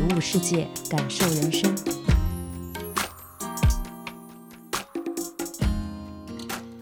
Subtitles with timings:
[0.00, 1.70] 体悟世界，感受人生。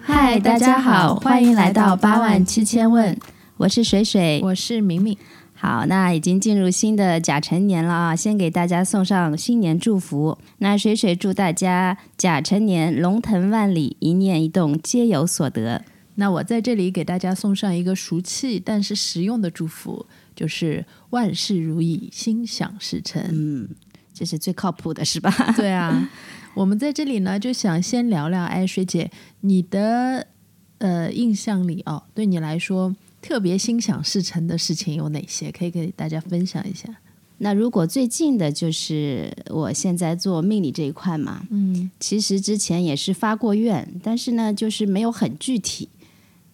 [0.00, 3.18] 嗨，大家好，欢迎来到八万七千问。
[3.56, 5.18] 我是水水，我是明明。
[5.52, 8.14] 好，那已经进入新的甲辰年了啊！
[8.14, 10.38] 先给大家送上新年祝福。
[10.58, 15.84] 那水水祝大家甲辰年龙腾万里，一念一动皆有所得。
[16.14, 20.06] 那我在这里给大家送上一个俗气但是实用的祝福，
[20.38, 23.20] 就是万事如意，心想事成。
[23.32, 23.68] 嗯，
[24.14, 25.30] 这是最靠谱的，是吧？
[25.58, 26.08] 对啊，
[26.54, 30.28] 我们在这里呢，就想先聊聊，哎，水姐，你的
[30.78, 32.94] 呃印象里哦，对你来说。
[33.20, 35.50] 特别心想事成的事情有哪些？
[35.50, 36.88] 可以给大家分享一下。
[37.38, 45.88] 那如果最近的就是我现在做命理这一块嘛，嗯，其实之前也是发过愿，但是呢，就是没有很具体。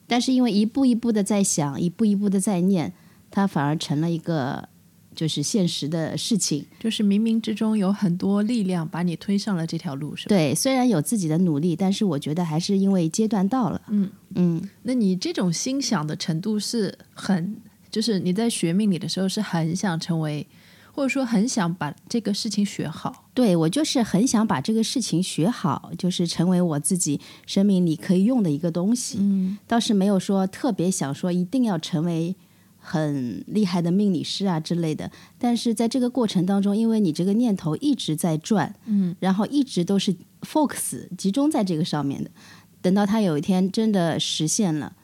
[0.06, 2.94] 但是因为一步一步的在想，一步一步的在念，
[3.34, 4.68] 它反而成了一个。
[5.16, 10.28] 就是现实的事情，就是冥冥之中有很多力量把你推上了这条路，是吧？
[10.30, 13.80] 对，虽然有自己的努力，但是我觉得还是因为阶段到了。
[13.90, 17.56] 嗯嗯，那你这种心想的程度是很，
[17.92, 20.44] 就是你在学命理的时候是很想成为，
[20.90, 23.28] 或者说很想把这个事情学好。
[23.34, 29.18] 对我就是很想把这个事情学好，就是成为我自己生命里可以用的一个东西。
[29.20, 32.34] 嗯，倒是没有说特别想说一定要成为。
[32.86, 42.30] 很厉害的命理师啊之类的，但是在这个过程当中，因为你这个念头一直在转，嗯，然后一直都是 focus 集中在这个上面的，
[42.82, 44.94] 等到他有一天真的实现了，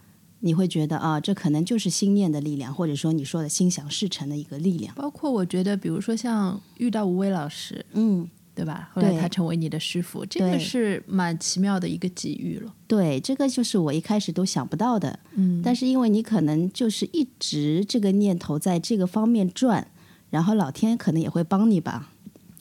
[0.40, 4.94] 你会觉得啊，这可能就是心念的力量，或者说你说的心想事成的一个力量。
[4.94, 8.28] 包括我觉得，比如说像遇到吴伟老师，嗯。
[8.60, 8.90] 对吧？
[8.92, 12.70] 后来他成为你的师傅，这个是蛮奇妙的一个机遇了。
[12.86, 15.18] 对，这个就是我一开始都想不到的。
[15.32, 19.86] 嗯，但是因为你可能就是一直这个念头在这个方面转，
[20.28, 22.10] 然后老天可能也会帮你吧。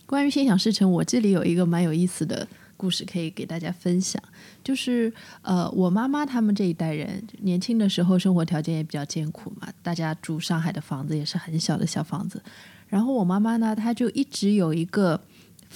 [0.05, 4.23] 关于心想事成，我这里有一个蛮有意思的故事可以给大家分享，
[4.63, 5.11] 就是
[5.41, 12.41] 呃，我妈妈他们这一代人年轻的时候生活条件也比较艰苦嘛，大家住上海的房子也是很小的小房子，
[12.87, 15.19] 然后我妈妈呢，她就一直有一个。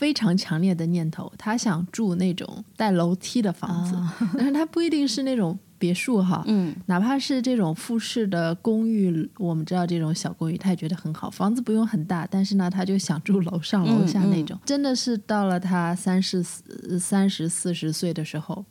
[0.04, 3.96] 非常强烈的念头，他想住那种带楼梯的房子，
[4.38, 11.30] 但是他不一定是那种别墅哈，嗯，哪怕是这种复式的公寓，我们知道这种小公寓，他也觉得很好。
[11.30, 14.60] 房子不用很大，但是呢，他就想住楼上楼下那种。
[14.66, 18.66] 真的是到了他三十四、三十四十岁的时候。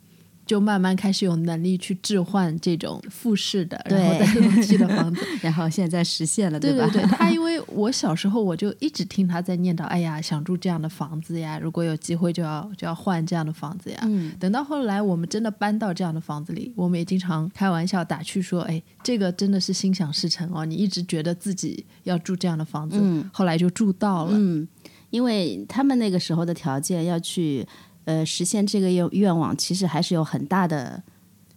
[0.45, 6.85] 就慢慢开始有能力去置换这种复式的，然后再楼梯的房子， 然后现在实现了，对吧？
[6.87, 13.99] 对对对，他因为我小时候我就一直听他在念叨，哎呀，想住这样的房子呀， 如果有机会就要就要换这样的房子呀。
[14.03, 22.99] 嗯，等到后来我们真的搬到这样的房子里，我们也经常开玩笑打趣说，哎，这个真的是心想事成哦，你一直觉得自己要住这样的房子，
[23.31, 24.31] 后来就住到了。
[24.33, 24.67] 嗯，
[25.09, 27.65] 因为他们那个时候的条件要去。
[28.05, 31.01] 呃，实现这个愿愿望其实还是有很大的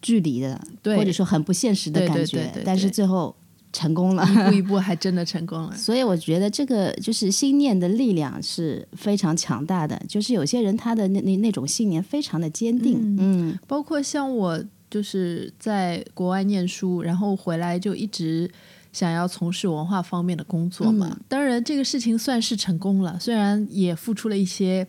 [0.01, 2.53] 距离的，或者说很不现实的感觉。
[2.65, 3.35] 但是最后
[3.73, 5.75] 成功了，一步一步还真的成功了。
[5.77, 10.01] 所以我觉得这个就是心念的力量是非常强大的。
[10.09, 13.17] 就是有些人他的那那那种信念非常的坚定。
[13.19, 18.49] 嗯，包括像我就是在国外念书，然后回来就一直
[18.93, 21.19] 想要从事文化方面的工作嘛。
[21.27, 24.87] 当然这个事情算是成功了，虽然也付出了一些。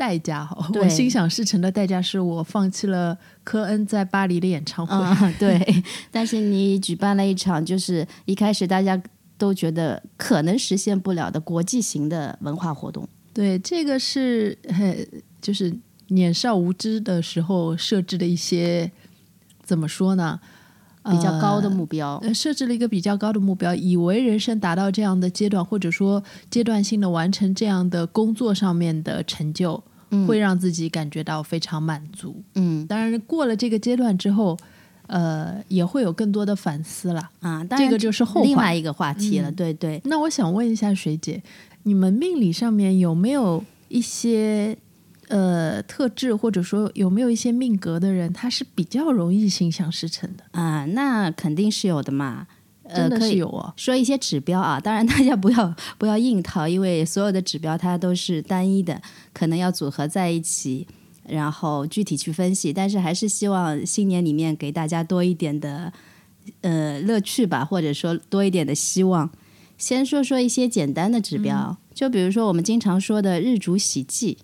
[0.00, 5.32] 代价哈，我心想事成的代价是我放弃了科恩在巴黎的演唱会。
[5.34, 5.62] 对，
[6.10, 8.98] 但是你举办了一场，就是一开始大家
[9.36, 13.06] 都觉得可能实现不了的国际型的文化活动。
[13.34, 14.56] 对，这个是
[15.42, 15.70] 就是
[16.08, 18.90] 年少无知的时候设置的一些
[19.62, 20.40] 怎么说呢？
[21.04, 29.82] 比较高的目标，设置了一个比较高的目标，以为人生达到这样的阶段，或者说阶段性的完成这样的工作上面的成就。
[30.26, 32.42] 会让自己感觉到非常满足。
[32.56, 34.58] 嗯，当然过了这个阶段之后，
[35.06, 37.62] 呃，也会有更多的反思了啊。
[37.62, 39.52] 当然这个就是后另外一个话题了。
[39.52, 40.02] 对对。
[40.06, 41.40] 那我想问一下水姐，
[41.84, 44.76] 你们命理上面有没有一些
[45.30, 50.84] 呃特质，或者说有没有一些命格的人，他是比较容易心想事成的啊？
[50.86, 52.46] 那肯定是有的嘛。
[52.92, 53.72] 呃，可以是有哦。
[53.76, 59.00] 说一些指标啊， 当然大家不要不要硬套，因为所有的指标它都是单一的，
[59.32, 60.88] 可能要组合在一起，
[61.28, 62.72] 然后具体去分析。
[62.72, 65.92] 但是还是希望新年里面给大家多一点的
[66.62, 69.30] 呃乐趣吧，或者说多一点的希望。
[69.78, 74.36] 先说说一些简单的指标，就比如说我们经常说的日主喜忌，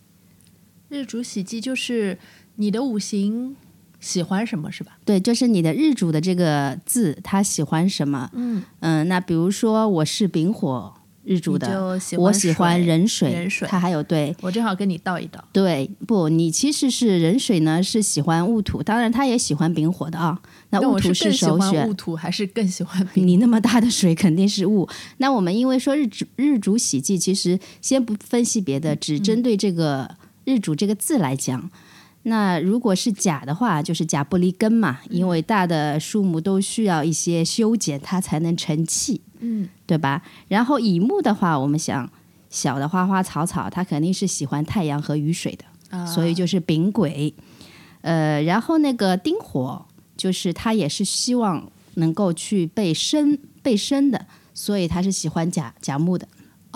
[0.89, 2.19] 日主喜忌就是
[2.57, 3.57] 你的五行
[3.99, 4.99] 喜欢什么是吧？
[5.05, 8.31] 对，就是你的日主的这个字，他喜欢什么？
[8.35, 10.93] 嗯嗯，那比如说我是丙火
[11.25, 15.43] 日主的，我喜欢壬水，壬水它还有对我正好跟你倒一倒。
[15.53, 16.29] 对不？
[16.29, 20.41] 你其实是壬水呢，是喜欢戊土，当然他也喜欢丙火的啊。
[20.71, 23.27] 那戊土是更喜欢戊，土，还是更喜欢丙？
[23.27, 24.89] 你那么大的水肯定是戊。
[25.17, 30.09] 那我们因为说日主日主喜忌，其实先不分析别的，只针对这个
[30.47, 31.71] 日主这个字来讲。
[32.23, 39.21] 那如果是甲的话，就是甲不离根嘛，因为大的树木都需要一些修剪，它才能成器。
[39.39, 40.23] 嗯，对吧？
[40.49, 42.11] 然后乙木的话，我们想
[42.51, 45.65] 小的花花草草，它肯定是喜欢太阳和雨水的，
[45.97, 47.33] 啊所以就是丙癸。
[48.01, 49.85] 呃，然后那个丁火，
[50.17, 56.27] 就是它也是希望能够去被生被生的，所以它是喜欢甲甲木的。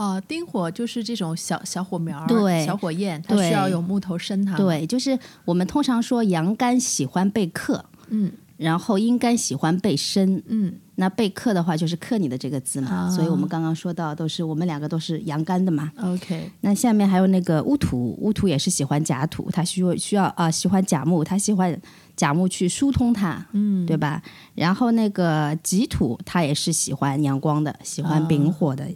[0.00, 10.42] 哦，丁火就是这种小小火苗儿，对小火焰，它需要有木头生它。，对，就是我们通常说阳干喜欢被克，嗯然后阴干喜欢被生。
[10.46, 15.90] 嗯，那被克的话，就是克你的这个字嘛，啊所以我们刚刚说到，都是我们两个都是阳干的嘛。
[16.02, 21.78] OK，那下面还有那个乌土，乌土也是喜欢甲土，它需要需要啊、喜欢甲木，它喜欢
[22.16, 24.22] 甲木去疏通它，嗯，对吧？
[24.54, 28.86] 然后那个己土，它也是喜欢阳光的，喜欢丙火的，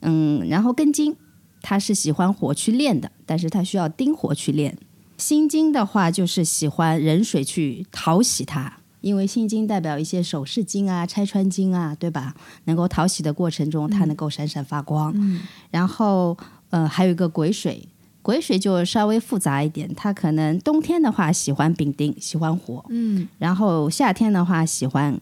[0.00, 1.16] 嗯，然后根金，
[1.62, 4.76] 它是喜欢火去炼的，但是它需要丁火去炼。
[5.18, 8.78] 心金的话，就是喜欢壬水去讨喜它。
[9.02, 12.34] 因为心金代表一些首饰金啊、拆穿金啊，对吧？
[12.64, 15.12] 能够讨喜的过程中，它能够闪闪发光。
[15.14, 15.40] 嗯
[15.70, 16.36] 然后
[16.70, 17.88] 呃，还有一个癸水，
[18.22, 25.16] 癸水就稍微复杂一点，它可能冬天的话喜欢丙丁，喜欢火，嗯然后夏天的话喜欢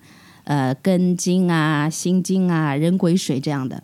[0.44, 3.82] 呃庚金啊、辛金啊、壬癸水这样的，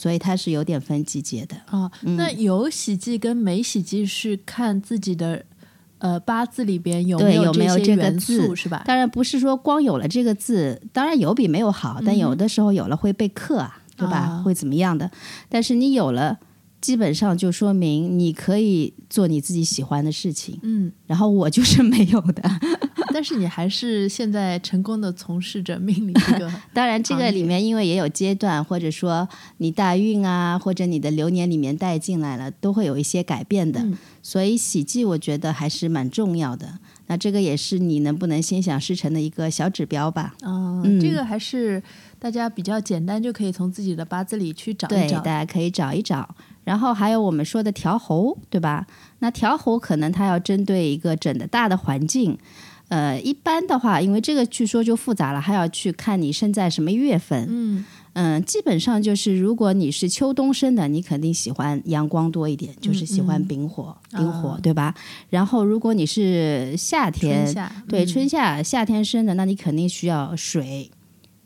[0.00, 1.54] 所以它是有点分季节的。
[1.66, 5.44] 啊，那有喜忌跟没喜忌是看自己的
[5.98, 8.82] 呃八字里边有对有有没有这个些元字素是吧？
[8.86, 14.16] 当然不是说光有了这个字，当然有比没有好，但有的时候有了会被克啊，对吧？
[14.16, 15.10] 啊会怎么样的？
[15.50, 16.38] 但是你有了，
[16.80, 20.58] 基本上就说明你可以做你自己喜欢的事情。
[20.62, 22.50] 嗯，然后我就是没有的。
[23.12, 29.28] 但是你还是现在成功的从事着命理这个 当然，这个里面因为也有阶段，或者说
[29.58, 33.80] 你大运啊，或者你的流年里面带进来了，都会有一些改变的。
[33.80, 36.78] 嗯所以喜忌我觉得还是蛮重要的。
[37.06, 40.34] 那这个也是你能不能心想事成的一个小指标吧？
[40.42, 41.82] 啊，嗯这个还是
[42.18, 45.24] 大家比较简单，就可以从自己的八字里去找对，一找大。
[45.42, 46.34] 家可以找一找。
[46.64, 48.86] 然后还有我们说的调侯，对吧？
[49.20, 52.38] 那调侯可能它要针对一个整的大的环境。
[52.90, 57.46] 呃，一般的话，因为这个据说就复杂了，还要去看你生在什么月份。
[57.48, 57.84] 嗯。
[58.14, 64.60] 嗯，基本上就是，如果你是秋冬生的，你肯定喜欢阳光多一点，就是喜欢丙火，丙火、啊。
[64.60, 64.92] 对吧？
[65.28, 68.06] 然后如果你是夏天，春夏对嗯。
[68.08, 70.90] 春夏夏天生的，那你肯定需要水、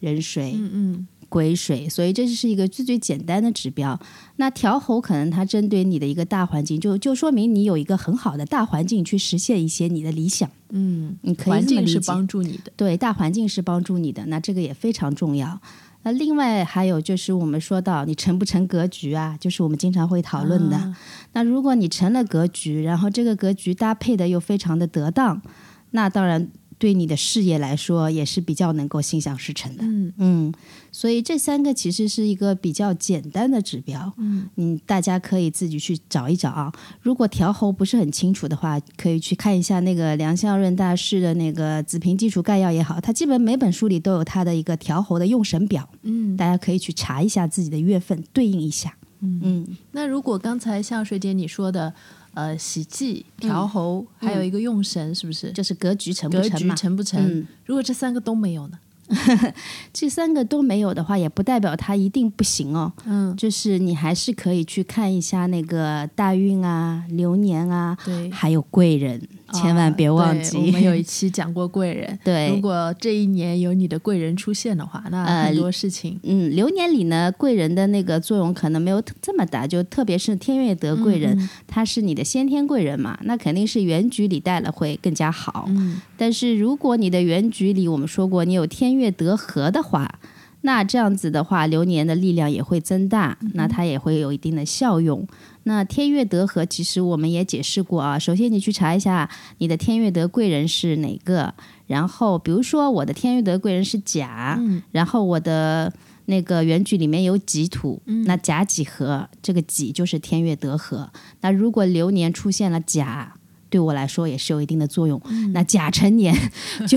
[0.00, 3.98] 壬水、嗯嗯癸水，所以这就是一个最最简单的指标。
[4.36, 12.72] 那调候可能它针对你的一个大环境，就就说明你有一个很好的大环境去实现一些你的理想，嗯，你可以环境是这么理解帮助你的。
[12.76, 15.60] 对，大环境是帮助你的，那这个也非常重要。
[16.04, 20.76] 那另外还有就是我们说到你成不成格局啊，就是我们经常会讨论的。
[20.76, 20.96] 啊
[21.32, 25.42] 那如果你成了格局，然后这个格局搭配的又非常的得当，
[25.90, 29.84] 那当然对你的事业来说也是比较能够心想事成的。
[29.84, 30.54] 嗯嗯，
[30.92, 36.72] 所以这三个其实是一个比较简单的指标，嗯你，大家可以自己去找一找啊。
[37.00, 48.94] 如果调候不是很清楚的话，可以去看一下那个梁相润大师的那个子平基础概要也好，他基本每本书里都有他的一个调候的用神表，嗯，大家可以去查一下自己的月份对应一下。
[49.26, 51.94] 嗯那如果刚才像水姐你说的，
[52.34, 55.50] 呃，喜忌、调候，还有一个用神，是不是？
[55.52, 56.74] 就是格局成不格局成嘛？
[56.74, 57.20] 成不成？
[57.22, 58.78] 嗯，如果这三个都没有呢？
[59.92, 62.90] 这三个都没有的话，也不代表它一定不行哦。
[63.04, 69.20] 嗯，就是你还是可以去看一下那个大运啊、流年啊，对，还有贵人，
[69.52, 70.52] 千万别忘啊记。
[70.58, 85.66] 对我们有一 期讲过贵人，对如果这一年有你的贵人出现的话，那呃很多事情，嗯，流年里呢，贵人的那个作用可能没有这么大，就特别是天月得贵人，嗯他是你的先天贵人嘛，那肯定是原局里带了会更加好。
[85.68, 90.18] 嗯但是如果你的原局里，我们说过你有天月得合的话，
[90.62, 95.26] 那这样子的话，流年的力量也会增大，那它也会有一定的效用。
[95.64, 98.18] 那天月德合，其实我们也解释过啊。
[98.18, 99.28] 首先，你去查一下
[99.58, 101.52] 你的天月德贵人是哪个，
[101.86, 104.60] 然后比如说我的天月德贵人是甲，
[104.92, 105.92] 然后我的
[106.26, 111.10] 那个原局里面有己土，那甲己合，这个己就是天月德合。
[111.40, 113.34] 那如果流年出现了甲。
[113.70, 115.20] 对我来说也是有一定的作用。
[115.52, 116.32] 那甲辰年
[116.86, 116.96] 就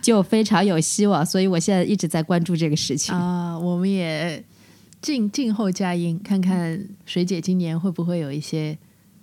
[0.00, 3.58] 就非常有希望，所以我现在一直在关注这个事情啊。
[3.58, 4.42] 我们也
[5.06, 8.76] 静静候佳音，看看水姐今年会不会有一些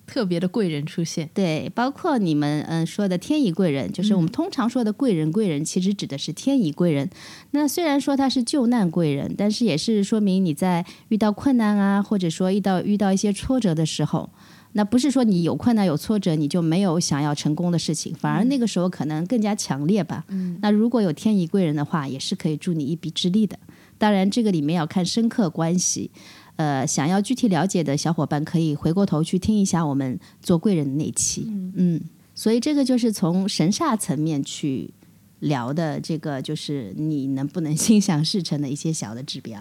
[0.07, 1.29] 特别的贵人出现。
[1.33, 7.09] 对，包括你们嗯说的天乙贵人，就是我们通常说的贵人，贵人其实指的是天乙贵人。
[7.51, 14.29] 那虽然说他是救难贵人，但是也是说明你在遇到困难啊，或者说遇到遇到一些挫折的时候。
[14.75, 20.23] 那不是说你有困难有挫折你就没有想要成功的事情，反而那个时候可能更加强烈吧。
[20.29, 23.59] 嗯，那如果有天乙贵人的话，也是可以助你一臂之力的。
[23.97, 26.11] 当然，这个里面要看深刻关系。
[26.55, 31.51] 呃，想要具体了解的小伙伴可以回过头去听一下我们做贵人的那期。
[31.75, 31.99] 嗯，
[32.35, 34.93] 所以这个就是从神煞层面去。
[35.43, 39.59] 聊的这个就是你能不能心想事成的一些小的指标。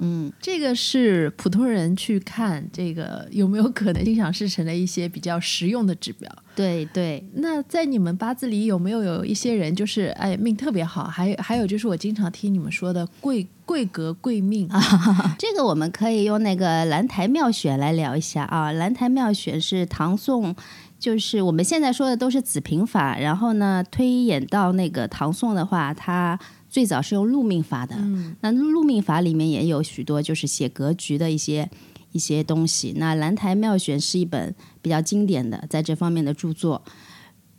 [0.00, 6.30] 嗯，这个是普通人去看这个有没有可能心想事成的一些比较实用的指标。
[6.54, 11.04] 对对，那在你们八字里有没有有一些人就是哎命特别好？
[11.04, 18.72] 还有还有就是我经常听你们说的贵贵格贵命啊，这个我们可以用那个兰台妙选来聊一下啊。
[18.72, 20.54] 兰台妙选是唐宋。
[20.98, 26.38] 就是我们现在说的都是子平法，然后呢，推演到那个唐宋的话，它
[26.68, 27.94] 最早是用禄命法的。
[28.40, 31.68] 那禄命法里面也有许多就是写格局的一些
[32.12, 32.94] 一些东西。
[32.96, 36.82] 那兰台妙选是一本比较经典的在这方面的著作。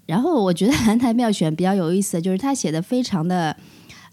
[0.07, 3.55] 然后我觉得兰台妙选比较有意思，就是他写的非常的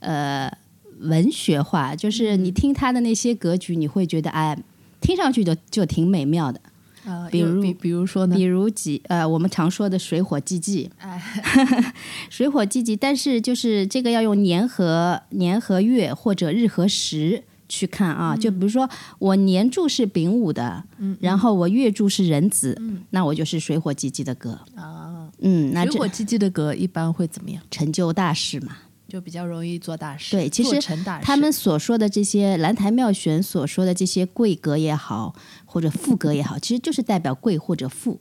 [0.00, 0.52] 呃
[1.00, 4.56] 文学化，就是你听他的那些格局，你会觉得哎，
[5.00, 6.60] 听上去就就挺美妙的。
[7.04, 8.36] 呃，比如比如说呢？
[8.36, 11.22] 比如几呃，我们常说的水火既济，哎，
[12.30, 18.36] 水火既济，但是就是这个要用年和年和月或者日和时去看啊。
[18.36, 25.28] 就比如说我年柱是丙午的，嗯，然后我月柱是壬子，嗯，那我就是水火既济的格啊。
[25.40, 27.62] 嗯，那水火既济的格一般会怎么样？
[27.70, 28.76] 成就大事嘛。
[29.06, 30.32] 就比较容易做大事。
[30.34, 30.80] 对，其实
[31.22, 35.32] 他们所说的这些兰台妙选所说的这些贵格也好，
[35.74, 38.20] 或者富格也好，其实就是代表贵或者富。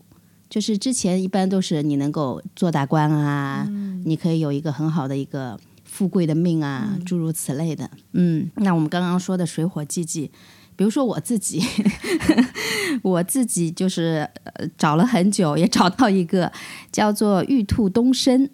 [0.50, 3.70] 就是之前一般都是你能够做大官啊，
[4.06, 7.88] 你可以有一个很好的一个富贵的命啊，诸如此类的。
[8.14, 10.32] 嗯，那我们刚刚说的水火既济，
[10.76, 11.62] 比如说我自己，
[13.04, 14.28] 我自己就是
[14.76, 16.52] 找了很久，也找到一个
[16.92, 18.50] 叫做玉兔东升。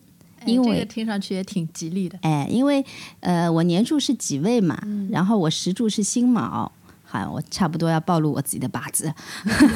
[0.46, 2.84] 因为听上去也挺吉利的，哎，因为
[3.20, 6.72] 呃，我年柱是己未嘛，然后我时柱是辛卯，
[7.12, 9.12] 好，我差不多要暴露我自己的八字。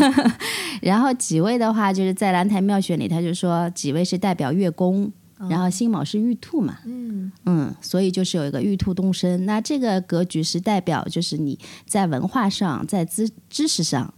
[0.84, 5.12] 然后几位的话，就是在兰台妙选里，他就说几位是代表月宫，
[5.50, 9.46] 然后辛卯是玉兔嘛，嗯嗯，所以就是有一个玉兔东升。
[9.48, 14.14] 那这个格局是代表，就是你在文化上，在知知识上，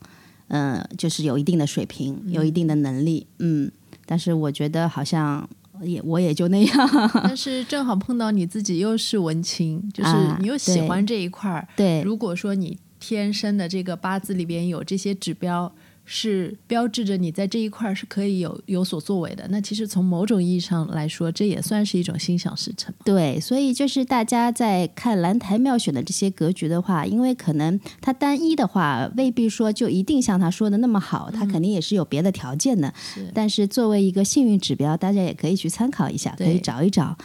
[0.49, 3.71] 嗯，就是有一定的水平，有一定的能力，嗯，
[4.05, 5.47] 但是我觉得好像。
[5.83, 6.89] 也我也就那样，
[7.21, 11.67] 但是正好碰到你自己又是文青，就是你又喜欢这一块儿。
[11.75, 15.71] 对，如果说你天生的这个八字里边有这些指标。
[16.07, 19.47] 是标志着你在这一块是可以有有所作为的。
[19.49, 22.93] 那其实从某种意义上来说，这也算是一种心想事成。
[23.03, 32.93] 对，所以就是大家在看蓝台妙选的这些格局的话，因为可能它单一的话，未必说就一定像他说的那么好，它肯定也是有别的条件的。
[33.33, 37.17] 但是作为一个幸运指标，大家也可以去参考一下，可以找一找。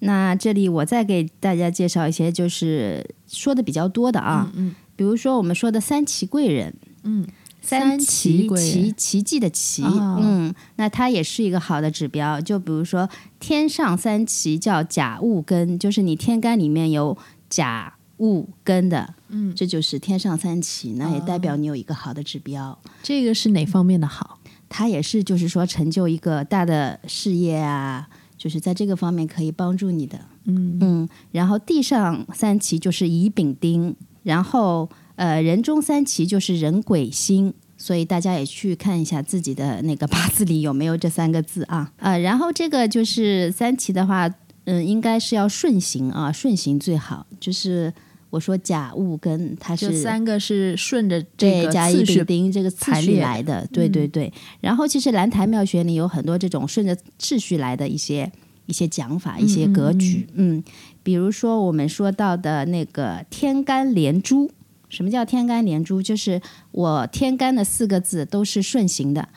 [0.00, 7.26] 那这里我再给大家介绍一些，就是说的比较多的啊，嗯，比如说我们说的三奇贵人，嗯。
[7.66, 12.38] 三奇奇奇迹的奇，嗯，那它也是一个好的指标。
[12.38, 13.08] 就比如说
[13.40, 17.16] 天上三奇叫甲戊庚，就是你天干里面有
[17.48, 22.78] 甲戊庚的，嗯，这就是天上三奇，那也代表你有一个好的指标。
[23.02, 24.38] 这个是哪方面的好？
[24.68, 30.20] 它也是就是说成就一个大的事业啊，就是在这个方面可以帮助你的。
[30.44, 34.90] 嗯嗯，然后地上三奇就是乙丙丁，然后。
[35.16, 41.92] 呃，人中三奇就是人鬼星，所以大家也去看一下自己的那个八字里有没有这三个字啊。
[41.98, 44.28] 呃，然后这个就是三奇的话，
[44.64, 47.24] 嗯，应该是要顺行啊，顺行最好。
[47.38, 47.94] 就是
[48.30, 54.32] 我说甲戊庚，它是三个是顺着这个次序丁这个次序来的，对对对。
[54.60, 58.32] 然后其实兰台妙学里有很多这种顺着秩序来的一些
[58.66, 60.60] 一些讲法，一些格局，嗯。
[61.04, 64.50] 比如说我们说到的那个天干连珠，
[64.88, 66.02] 什么叫天干连珠？
[66.02, 66.40] 就是
[66.72, 69.28] 我天干的四个字都是顺行的，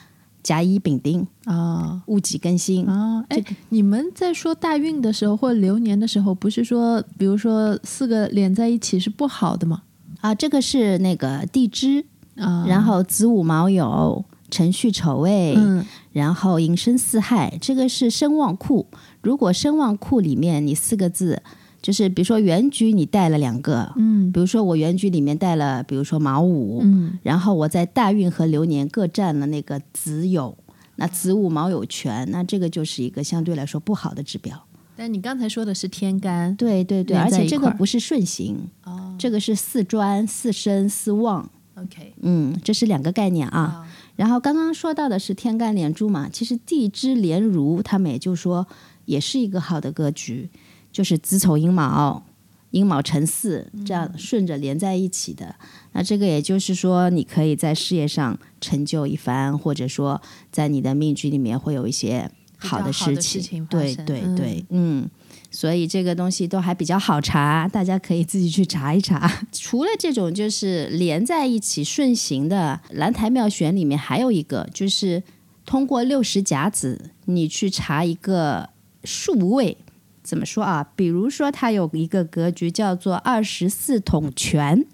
[0.42, 2.88] 甲乙丙丁啊戊己庚辛。
[2.88, 3.26] 啊！
[3.30, 9.84] 哎，你们在说大运的时候或流年的时候，不是说，比如说四个连在一起是不好的吗？
[10.22, 12.06] 啊，这个是那个地支，
[12.38, 18.88] 啊，然后子午卯酉、辰戌丑未，嗯然后寅申巳亥，这个是声望库。
[19.22, 21.42] 如果声望库里面你四个字，
[21.82, 24.32] 就是比如说原局你带了两个，嗯。
[24.32, 27.18] 比如说我原局里面带了，比如说卯午，嗯。
[27.24, 30.54] 然后我在大运和流年各占了那个子酉，
[30.96, 34.64] 那子午卯酉全，那这个就是一个相对来说不好的指标。
[34.96, 39.16] 但你刚才说的是天干，对对对，而且这个不是顺行，哦。
[39.20, 42.14] 这个是四专、四申、四旺，，OK。
[42.22, 43.60] 嗯，这是两个概念啊。
[43.60, 48.68] 啊，然后刚刚说到的是天干连珠嘛，其实地支连如，他们也就说
[49.08, 50.48] 也是一个好的格局，
[50.92, 52.24] 就是子丑寅卯、
[52.70, 55.56] 寅卯辰巳这样顺着连在一起的。
[55.94, 60.22] 那这个也就是说，你可以在事业上成就一番，或者说
[60.52, 62.94] 在你的命局里面会有一些好的。
[62.94, 65.10] 事情发对对对，嗯。
[65.50, 69.32] 所以这个东西都还比较好查，大家可以自己去查一查。
[69.52, 75.24] 除了这种就是连在一起顺行的蓝台妙选里面，还有一个就是
[75.66, 78.70] 通过六十甲子，你去查一个
[79.08, 79.78] 数位。
[80.22, 80.92] 怎么说啊？
[80.98, 84.86] 比如说，它有一个格局叫做二十四统全，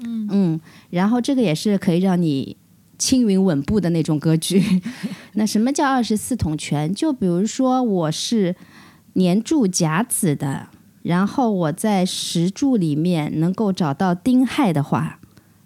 [0.00, 0.60] 嗯
[0.90, 2.56] 然后这个也是可以让你
[2.96, 4.62] 青云稳步的那种格局。
[5.34, 6.94] 那什么叫二十四统全？
[6.94, 8.54] 就比如说我是
[9.14, 10.68] 年柱甲子的，
[11.02, 15.18] 然后我在时柱里面能够找到丁亥的话，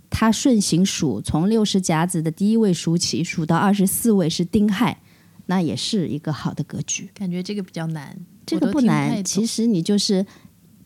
[0.09, 5.02] 它顺行数从六十甲子的第一位数起，数到二十四位是丁亥，
[5.47, 7.11] 那也是一个好的格局。
[7.15, 10.25] 感觉这个比较难，这个不难，其实实你就是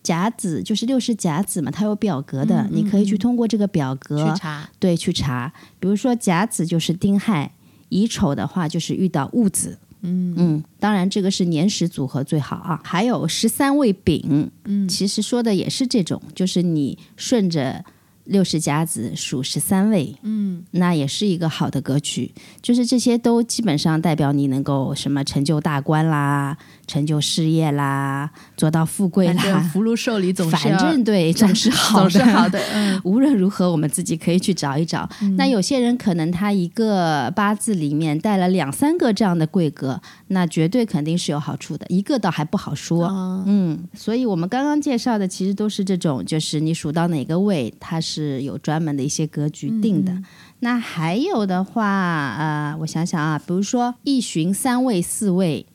[0.03, 5.53] 甲子，就是六十甲子嘛，它有表格的，嗯嗯你可以去通过这个表格去查对去查。
[5.81, 7.53] 比如说甲子就是丁亥，
[7.89, 9.79] 乙丑的话就是遇到戊子。
[10.03, 12.81] 嗯嗯，当然这个是年时组合最好啊。
[12.85, 17.85] 还有十三位丙，嗯其实说的也是这种，就是你顺着
[18.27, 22.33] 六十甲子数十三位，嗯那也是一个好的格局。
[22.61, 29.61] 就是这些都基本上代表你能够什么成就大官啦，成就事业啦，做到富贵啦。
[29.73, 35.09] 福禄寿礼总是反正对，总是好的，总是好的，嗯 无论如何，我们自己可以去找一找。
[35.37, 41.87] 那有些人可能他一个八字里面带了两三个这样的贵格，那绝对肯定是有好处的。
[41.89, 50.17] 一个倒还不好说，啊嗯，所以我们刚刚介绍的其实都是这种，就是你数到哪个位，它是有专门的一些格局定的。
[50.61, 55.67] 那还有的话，呃，我想想啊，比如说一旬三位四位。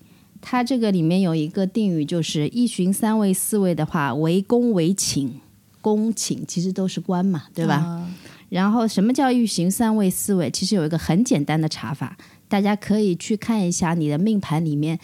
[0.44, 5.40] 它这个里面有一个定语，就是一旬三位四位的话，为公为请，
[5.82, 7.76] 公请其实都是官嘛，对吧？
[7.76, 8.10] 啊
[8.50, 10.50] 然后什么叫欲行三位四位？
[10.50, 12.18] 其实有一个很简单的查法，
[12.50, 15.00] 大家可以去看一下你的命盘里面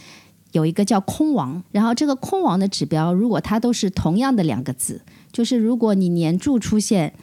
[0.53, 7.13] 有一个叫空王，然后这个空王的指标，如果它都是同样的两个字，就是如果你年柱出现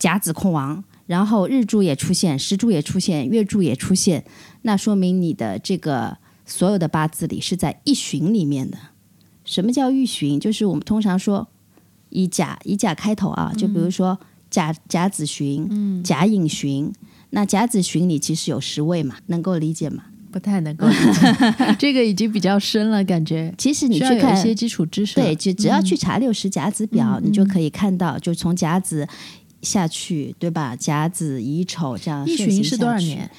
[0.00, 4.24] 甲子空王，然后日柱也出现，时柱也出现，月柱也出现，
[4.62, 8.76] 那说明你的这个所有的八字里是在一旬里面的。
[9.44, 10.40] 什么叫一旬？
[10.40, 11.46] 就是我们通常说
[12.08, 14.18] 以甲以甲开头啊，就比如说
[14.50, 16.92] 甲甲子旬、甲寅旬。
[17.32, 20.04] 那甲子旬里其实有十位嘛，能够理解吗？
[20.32, 25.16] 不太能够理解， 这个已经比较深了，感觉其实你需要有去看一些基础知识。
[25.16, 29.08] 对，就只要去查六十甲子表，嗯你就可以看到，就从甲子
[29.62, 30.74] 下去，对吧？
[30.76, 33.30] 甲子乙丑这样一旬是多少年？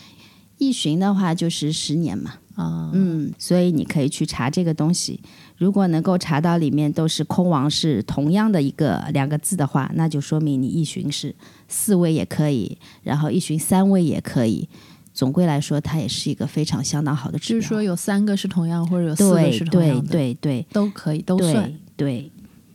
[0.57, 2.91] 一旬的话就是十年嘛，啊？
[2.93, 5.19] 嗯，所以你可以去查这个东西。
[5.57, 11.35] 如果能够查到里面都是空王是同样的一个两个字的话，那就说明你一旬是
[11.67, 14.67] 四位也可以，然后一旬三位也可以。
[15.13, 17.57] 总归来说，它也是一个非常相当好的指标。
[17.57, 21.73] 就是说有三个是同样，或者有四个对对是同样的，对对都可以都对算。
[21.97, 22.31] 对，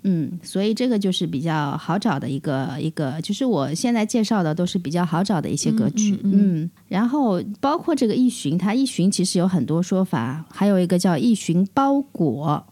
[0.08, 12.64] 嗯，所以这个就是比较好找的一个一个，就是我现在介绍的都是比较好找的一些格局，嗯嗯然后包括这个一旬，它一旬其实有很多说法，还有一个叫一旬包裹，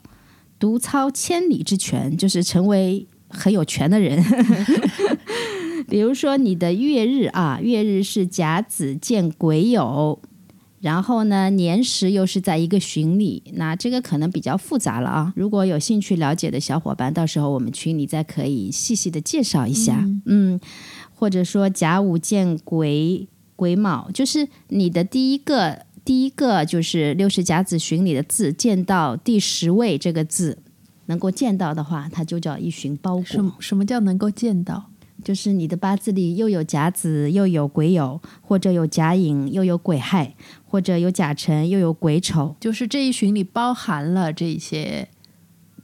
[0.60, 4.22] 独操千里之权，就是成为很有权的人。
[5.88, 10.18] 比如说你的月日啊，月日是甲子见癸酉，
[10.84, 15.32] 然后呢年时又是在一个旬里，那这个可能比较复杂了啊。
[15.34, 20.60] 如果有兴趣了解的小伙伴，到时候我们群里再可以细细的介绍一下，嗯
[21.14, 30.58] 或者说甲午见癸癸卯，就是你的第一个第一个就是六十甲子旬里的字，见到第十位这个字。
[31.06, 33.52] 能够见到的话，它就叫一旬包裹什裹。
[33.60, 34.90] 什么叫能够见到？
[35.24, 40.34] 就是你的八字里又有甲子，又有癸酉，或者有甲寅，又有癸亥，
[40.66, 42.54] 或者有甲辰，又有癸丑。
[42.60, 45.08] 就是这一旬里包含了这一些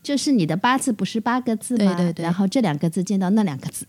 [0.03, 1.95] 就是你的八字不是八个字吗？
[1.95, 3.87] 对对对然后这两个字见到那两个字，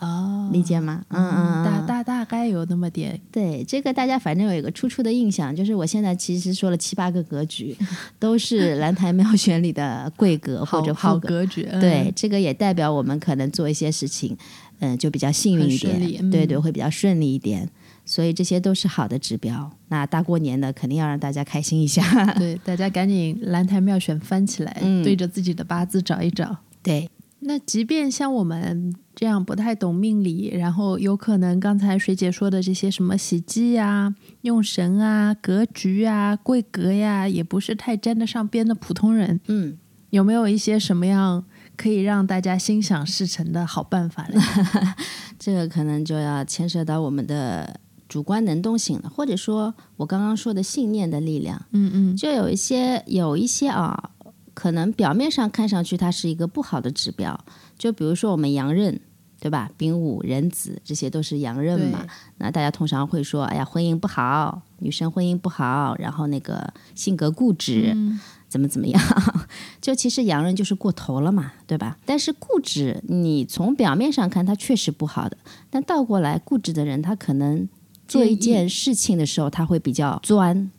[0.00, 1.04] 哦理解吗？
[1.08, 1.64] 嗯嗯嗯。
[1.64, 7.76] 大大大概有那么点对这个大家反正有一个初初的印象，就是我现在其实说了七八个格局，
[8.18, 11.28] 都是兰台妙选里的贵格或者好格。
[11.28, 14.36] 格局，嗯对，这个也代表我们可能做一些事情，
[14.80, 17.68] 嗯、就比较幸运一点，对嗯对，会比较顺利一点。
[18.04, 19.70] 所以这些都是好的指标。
[19.88, 22.02] 那大过年的，肯定要让大家开心一下。
[22.38, 26.56] 对，大家赶紧兰台妙选翻起来，嗯对着自己的八字找一找。
[26.82, 27.10] 对，
[27.40, 39.76] 那即便像我们这样不太懂命理，然后有可能刚才水姐说的这些什么喜忌啊、用神啊、格局啊、贵格呀，也不是太沾得上边的普通人，嗯，
[40.08, 41.44] 有没有一些什么样
[41.78, 44.38] 可以让大家心想事成的好办法嘞？
[45.38, 51.64] 这个可能就要牵涉到我们的主观能动性了，或者说我刚刚说的信念的力量。
[51.70, 54.10] 嗯嗯，就有一些有一些啊，
[54.54, 57.38] 可能表面上看上去它是一个不好的指标，
[57.78, 59.00] 就比如说我们阳刃，
[59.38, 59.70] 对吧？
[59.76, 62.04] 丙午、壬子这些都是阳刃嘛。
[62.38, 67.94] 那大家通常会说，哎呀，婚姻不好，女生婚姻不好，然后那个性格固执，
[68.48, 69.00] 怎么怎么样？
[69.80, 71.98] 就其实洋人就是过头了嘛，对吧？
[72.06, 75.36] 但是固执，你从表面上看，他确实不好的，
[75.70, 77.68] 但倒过来，固执的人他可能
[78.06, 80.70] 做一件事情的时候，他会比较钻，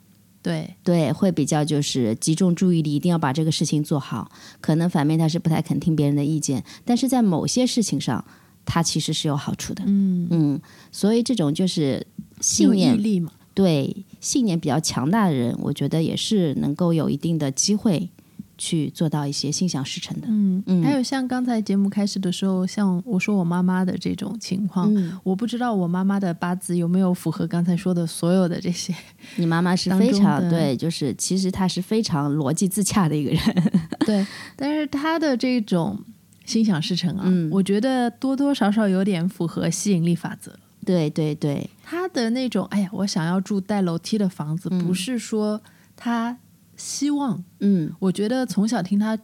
[0.42, 4.32] 对，对，会比较就是集中注意力，一定要把这个事情做好。
[4.60, 8.24] 可能反面他是不太肯听别人的意见，但是在某些事情上，
[8.66, 9.84] 他其实是有好处的。
[9.86, 12.06] 嗯，嗯，所以这种就是
[12.42, 18.10] 信念力嘛，对信念比较强大的人，我觉得也是能够有一定的机会
[18.58, 20.28] 去做到一些心想事成的。
[20.30, 28.94] 嗯嗯还有像刚才节目开始的时候，像我说我妈妈的这种情况，嗯，我不知道我妈妈的八字有没有符合刚才说的所有的这些。
[29.38, 33.40] 你妈妈是非常对，就是其实她是非常逻辑自洽的一个人。
[34.06, 35.98] 对，但是她的这种
[36.46, 40.54] 心想事成啊，嗯我觉得多多少少有点符合吸引力法则。
[40.86, 45.62] 对对对，他的那种，哎呀，我想要住带楼梯的房子，不是说
[45.96, 46.38] 他
[46.78, 49.18] 希望，嗯我觉得从小听他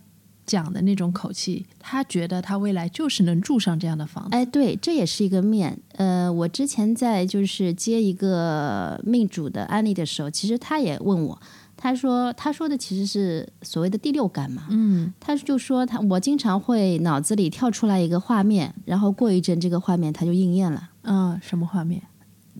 [0.45, 4.29] 讲的那种口气，他觉得他未来就是能住上这样的房子。
[4.31, 5.79] 哎，对，这也是一个面。
[5.93, 11.41] 呃，我之前在就是接一个命主的案例的时候，其实他也问我，
[11.75, 14.67] 他说他说的其实是所谓的第六感嘛。
[14.69, 20.89] 嗯他就说他我经常会脑子里跳出来一个画面，然后过一阵这个画面他就应验了。
[21.05, 22.01] 嗯，什么画面？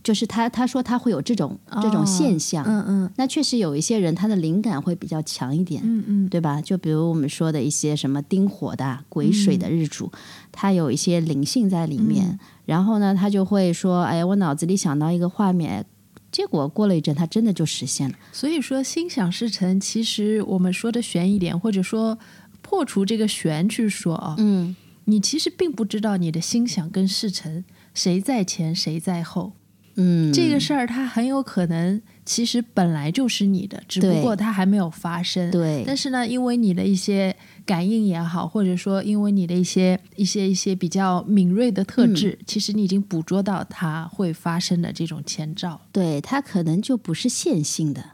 [0.04, 2.64] 就是他他说他会有这种、这种现象。
[2.64, 5.82] 嗯嗯那确实有一些人他的灵感会比较强一点。
[5.84, 6.60] 嗯嗯，对吧？
[6.60, 10.12] 就比如我们说的一些什么丁火的、癸水的日主，
[10.52, 12.38] 他有一些灵性在里面。
[12.66, 15.84] 然后呢，他就会说：“哎呀，我脑子里想到一个画面，
[16.30, 18.14] 结果过了一阵，他真的就实现了。
[18.32, 22.16] 所以说心想事成，其实我们说的悬一点，或者说
[22.60, 27.64] 破除这个悬去说啊，嗯，你其实并不知道你的心想跟事成
[27.96, 29.54] 谁在前谁在后。
[29.98, 35.50] 嗯，这个事儿它很有可能其实本来就是你的，只不过它还没有发生。
[35.50, 45.80] 对，但是呢，因为你的一些感应也好，或者说因为你的一些一些一些比较敏锐的特质，其实你已经捕捉到它会发生的这种前兆。
[45.90, 48.04] 对它可能就不是线性的，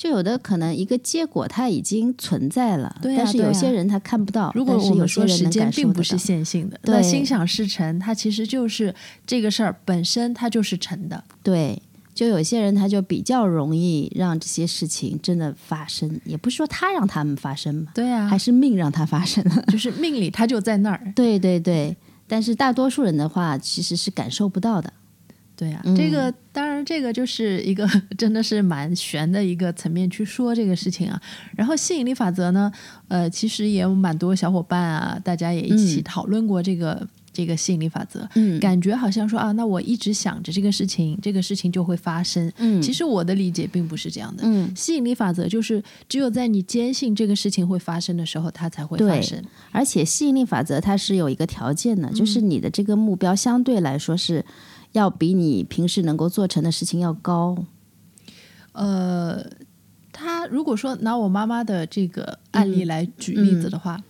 [0.00, 8.94] 就有的可能一个结果它已经存在了，对啊但是有些人他看不到，如果我们说时些人能感受间并不是线性的，对那心想事成，它其实就是
[9.26, 11.22] 这个事儿本身它就是成的。
[11.42, 11.82] 对。
[12.12, 19.62] 就有些人他就比较容易让这些事情真的发生，也不是说他让他们发生嘛，对啊还是命让他发生了。
[19.72, 21.12] 就是命里他就在那儿。
[21.16, 24.92] 对对对，但是大多数人的话其实是感受不到的。
[25.60, 31.20] 对啊，嗯这个当然这个就是一个 真的是蛮悬的一个层面去说这个事情啊。
[31.54, 32.72] 然后吸引力法则呢，
[33.08, 38.26] 呃，其实也有蛮多小伙伴啊，大家也一起嗯讨论过这个、这个吸引力法则。
[38.36, 42.50] 嗯感觉好像说啊，那我一直想着这个事情，这个事情就会发生。
[42.56, 44.42] 嗯其实我的理解并不是这样的。
[44.46, 49.38] 嗯，吸引力法则就是只有在你坚信这个事情会发生的时候，它才会发生。
[49.70, 54.42] 而且吸引力法则它是有一个条件的，嗯就是你的这个目标相对来说是
[54.92, 57.64] 要比你平时能够做成的事情要高。
[58.72, 59.44] 呃，
[60.12, 64.02] 他如果说拿我妈妈的这个案例来举例子的话，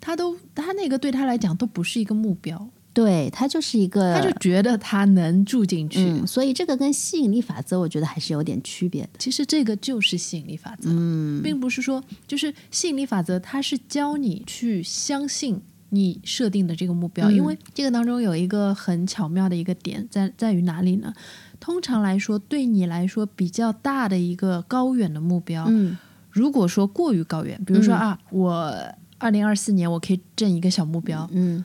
[0.00, 6.00] 他都他那个对他来讲都不是一个目标，对，他就是一个，他就觉得他能住进去。
[6.00, 9.10] 嗯，所以这个跟吸引力法则，我觉得还是有点区别的。
[9.18, 21.12] 其实这个就是吸引力法则，嗯，并不是说就是吸引力法则，它是教你去相信你设定的这个目标，因为这个当中有一个很巧妙的一个点在在于哪里呢？
[21.58, 25.96] 通常来说，对你来说比较大的一个高远的目标，嗯
[26.30, 28.74] 如果说过于高远，比如说啊，我
[29.16, 31.64] 二零二四年我可以挣一个小目标，嗯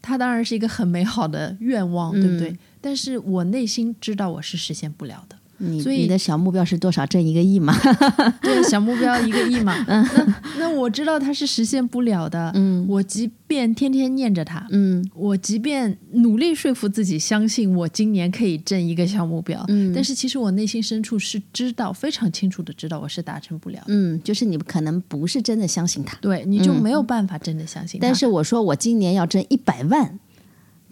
[0.00, 2.56] 它当然是一个很美好的愿望，对不对？
[2.80, 5.35] 但是我内心知道我是实现不了的。
[5.58, 7.06] 你所以你的小目标是多少？
[7.06, 7.74] 挣一个亿嘛？
[8.42, 12.50] 对，小目标一个亿嘛，那那我知道它是实现不了的。
[12.54, 23.84] 嗯我即便天天念着它，嗯我即便努力说服自己相信我今年可以挣一个小目标，嗯但是其实我内心深处是知道，非常清楚的知道我是达成不了的。
[23.88, 28.06] 嗯，就是你可能不是真的相信它，对，你就没有办法真的相信它。
[28.06, 30.18] 但是我说我今年要挣一百万，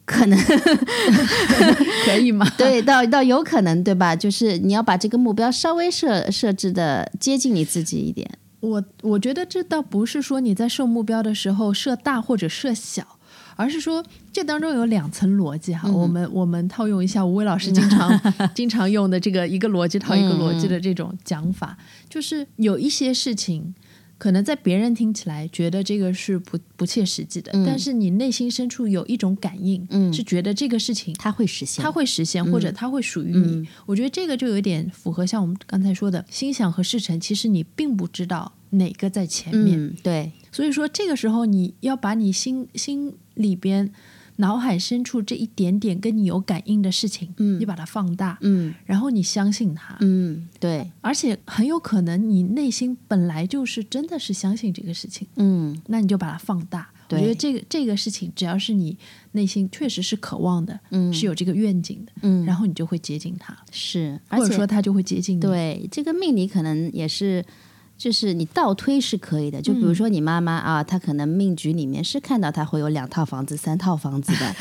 [0.05, 0.39] 可能
[2.05, 2.47] 可以吗？
[2.59, 4.15] 对，倒倒有可能，对吧？
[4.15, 8.31] 就是你要把这个目标稍微设设置的接近你自己一点。
[8.61, 13.19] 我我觉得这倒不是说你在设目标的时候设大或者设小，
[13.57, 15.91] 而是说这当中有两层逻辑哈。
[15.91, 18.21] 我们我们套用一下吴伟老师经常
[18.55, 21.77] 经常用的这个一个逻辑套一个逻辑的这种讲法，
[22.09, 23.75] 就是有一些事情。
[24.25, 30.11] 可能在别人听起来觉得这个是不不切实际的，但是你内心深处有一种感应，嗯。
[30.11, 33.69] 是觉得这个事情它会实现，它会实现，或者它会属于你。
[33.85, 43.93] 我觉得这个就有点符合像我们刚才说的心想和事成，其实你并不知道哪个在前面，嗯，对，所以说这个时候你要把你心心里边、
[44.37, 49.97] 脑海深处这一点点跟你有感应的事情，嗯你把它放大，嗯然后你相信它。
[50.01, 56.91] 嗯，对，而且很有可能你内心本来就是真的是相信这个事情，嗯那你就把它放大。
[57.11, 58.97] 我觉得这个这个事情，只要是你
[59.33, 65.41] 内心确实是渴望的，嗯是有这个愿景的，嗯，然后你就会接近它，是，而且或者说它就会接近你。
[65.41, 67.45] 对这个命理可能也是。
[67.97, 74.55] 就是你倒推是可以的，就比如说你妈妈啊，她可能命局里面是看到她会有两套房子、三套房子的，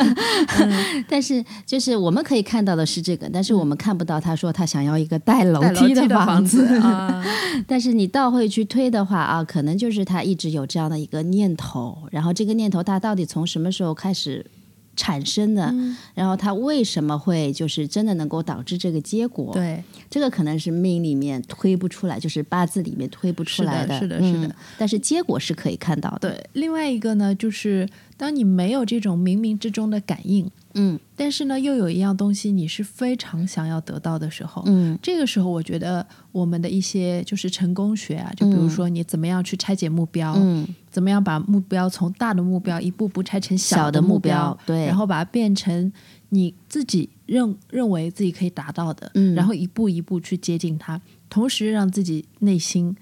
[1.08, 7.22] 但是就是我们可以看到的是这个，但是我们看不到她说她想要一个带楼梯的的房子子啊，
[7.66, 14.46] 但是你倒会去推的话啊，可能就是她一直有这样的一个念头，然后这个念头她到底从什么时候开始
[14.98, 26.30] 产生的，嗯然后它为什么会就是真的能够导致这个结果？，对，这个可能是命里面推不出来，就是八字里面推不出来是的是的是的嗯但是结果是可以看到的。
[26.30, 26.50] 对。
[26.54, 30.98] 另外一个呢，就是当你没有这种冥冥之中的感应，嗯。
[31.14, 34.98] 但是呢，又有一样东西你是非常想要得到的时候，嗯。
[35.02, 44.86] 这个时候我觉得我们的一些就是成功学啊，就比如说你怎么样去拆解目标，嗯，怎么样把目标从大的目标一步步拆成小的目目标对。
[44.86, 45.92] 然后把它变成
[46.30, 49.34] 你自己认认为自己可以达到的，嗯。
[49.34, 52.96] 然后一步一步去接近它，同时让自己内心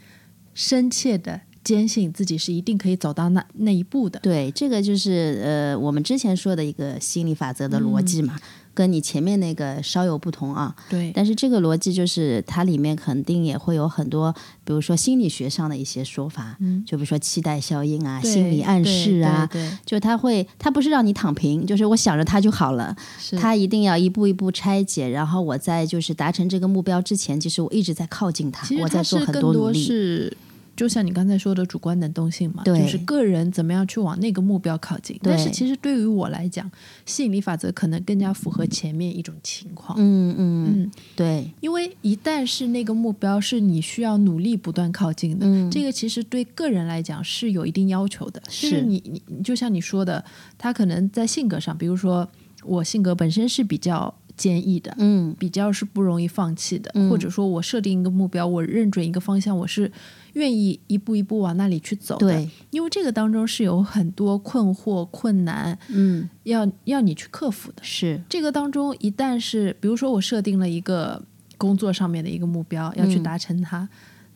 [0.55, 4.21] 深切的坚信自己是一定可以走到那那一步的。
[4.21, 8.39] 对，这个就是呃我们之前说的一个心理法则的逻辑嘛，
[8.73, 10.73] 跟你前面那个稍有不同啊。
[10.89, 14.33] 对，但是这个逻辑就是它里面肯定也会有很多，
[14.65, 19.51] 比如说心理学上的一些说法，嗯就比如说期待效应啊、心理暗示啊，
[19.85, 29.85] 就它会，它不是让你躺平，就是我想着它就好了，是它一定要一步一步拆解，然后我在就是达成这个目标之前，其实我一直在靠近它我在做很多多努力。
[29.85, 30.37] 是，
[30.77, 35.19] 就像你刚才说的主观能动性嘛，就是个人怎么样去往那个目标靠近。
[35.23, 36.71] 但是其实对于我来讲，
[37.07, 39.97] 吸引力法则可能更加符合前面一种情况。
[39.99, 48.41] 嗯嗯，嗯，对，因为一旦是那个目标是你需要努力不断靠近的，嗯这个其实对个人来讲是有一定要求的。
[48.47, 50.23] 就是是你你你就像你说的，
[50.59, 52.29] 他可能在性格上，比如说
[52.63, 59.91] 我性格本身是比较坚毅的，嗯比较是不容易放弃的，嗯或者说我设定一个目标，我认准一个方向，我是
[60.37, 62.29] 愿意一步一步往那里去走的。
[62.29, 67.83] 对，因为这个当中是有很多困惑、困难嗯要要你去克服的。
[67.83, 71.23] 是，这个当中一旦是，比如说我设定了一个
[71.57, 73.89] 工作上面的一个目标，要去嗯达成它，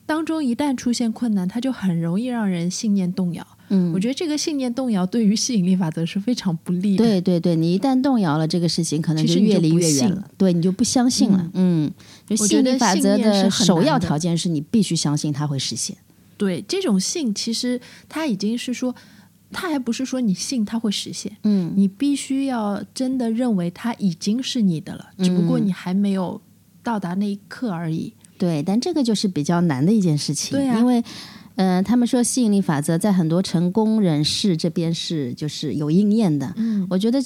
[0.06, 3.46] 当中一旦出现困难，它就很容易让人信念动摇。
[3.70, 7.04] 嗯我觉得这个信念动摇对于吸引力法则是非常不利的。
[7.04, 10.28] 对对对，你一旦动摇了这个事情，可能就不信离越远了。
[10.36, 11.50] 对，你就不相信了。
[11.54, 11.90] 嗯，
[12.26, 15.96] 就吸引力法则的首要条件是你必须相信它会实现。
[16.36, 18.94] 对，这种信其实它已经是说，
[19.52, 26.40] 它还不是说你信它会实现，嗯你必须要真的认为它已经是你的了，只不过嗯你还没有
[26.82, 28.12] 到达那一刻而已。
[28.36, 31.04] 对，但这个就是比较难的一件事情，对啊因为。
[31.60, 36.52] 嗯，他们说吸引力法则在很多成功人士这边是就是有应验的。
[36.56, 37.22] 嗯，我觉得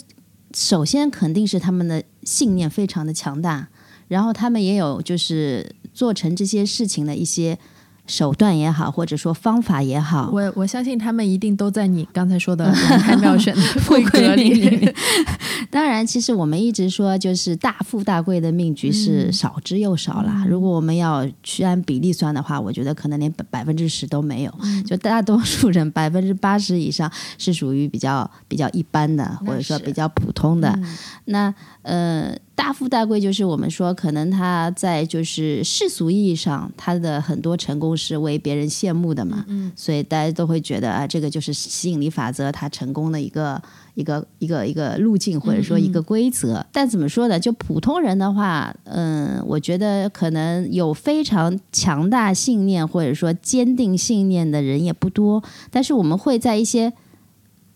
[0.53, 3.69] 首先肯定是他们的信念非常的强大，
[4.09, 7.59] 然后他们也有就是做成这些事情的一些。
[8.07, 14.93] 手段也好，或者说方法也好，我我相信他们一定都在你刚才说的 海妙选的规格里。
[15.71, 20.45] 当然，其实我们一直说，就是大富大贵的命局是少之又少啦。
[20.49, 24.55] 如果我们要去按比例算的话，我觉得可能连百分之十都没有。
[24.87, 30.79] 就大多数人百分之八十以上是属于比较比较一般的，或者说比较普通的。
[31.25, 32.37] 那呃。
[32.57, 43.61] 大富大贵就是我们说，可能他在就是世俗意义上，他的很多成功是为别人羡慕的嘛，嗯，所以大家都会觉得啊，这个就是吸引力法则，他成功的一个
[43.95, 46.65] 一个一个一个路径或者说一个规则。
[46.73, 47.39] 但怎么说呢？
[47.39, 56.93] 就普通人的话，嗯，我觉得可能有非常强大信念或者说坚定信念的人也不多，但是我们会在一些。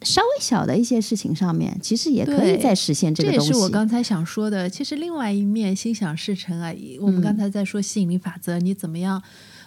[0.03, 3.49] 稍微小的一些事情上面，其实也可以再实现这个东西。
[3.49, 4.71] 这也是我刚才想说的。
[4.71, 6.73] 其实另外一面，心想事成啊。
[7.01, 9.21] 我们刚才在说吸引力法则，你怎么样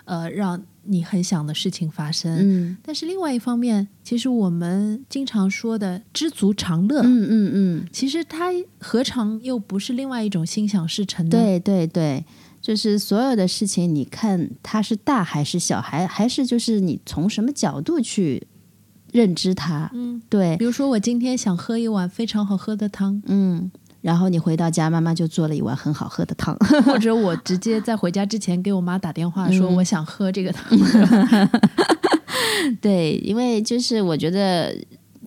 [0.05, 2.31] 呃让你很想的事情发生？
[2.39, 2.77] 嗯。
[2.81, 11.31] 但是另外一方面，其实我们经常说的知足常乐，嗯嗯嗯，其实它何尝又不是另外一种心想事成呢？
[11.31, 12.23] 对对对，
[12.61, 18.47] 就是所有的事情，你看它是大还是小，还还是就是你从什么角度去。
[19.11, 20.55] 认知它，嗯，对。
[20.57, 23.69] 比如说，我今天想喝一碗非常好喝的汤，嗯，
[24.01, 30.77] 然后你回到家，妈妈就做了一碗很好喝的汤，或者我直接在回家之前给我妈打电话说我想喝这个汤。
[32.81, 34.75] 对，因为就是我觉得，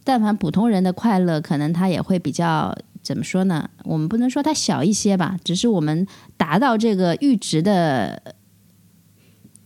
[0.03, 3.69] 但凡普通人的快乐，可能他也会比较怎么说呢？
[3.85, 8.35] 我们不能说它小一些吧，只是我们达到这个阈值的